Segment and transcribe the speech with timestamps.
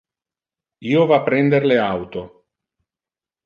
[0.93, 2.27] Io va a prender le auto.